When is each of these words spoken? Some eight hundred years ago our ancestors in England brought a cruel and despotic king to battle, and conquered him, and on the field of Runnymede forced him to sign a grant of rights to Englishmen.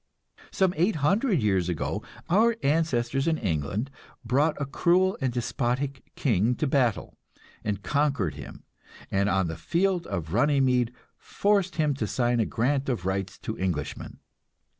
Some 0.49 0.73
eight 0.77 0.95
hundred 1.05 1.43
years 1.43 1.69
ago 1.69 2.01
our 2.27 2.55
ancestors 2.63 3.27
in 3.27 3.37
England 3.37 3.91
brought 4.25 4.59
a 4.59 4.65
cruel 4.65 5.15
and 5.21 5.31
despotic 5.31 6.01
king 6.15 6.55
to 6.55 6.65
battle, 6.65 7.19
and 7.63 7.83
conquered 7.83 8.33
him, 8.33 8.63
and 9.11 9.29
on 9.29 9.45
the 9.47 9.55
field 9.57 10.07
of 10.07 10.33
Runnymede 10.33 10.91
forced 11.19 11.75
him 11.75 11.93
to 11.93 12.07
sign 12.07 12.39
a 12.39 12.47
grant 12.47 12.89
of 12.89 13.05
rights 13.05 13.37
to 13.43 13.55
Englishmen. 13.59 14.17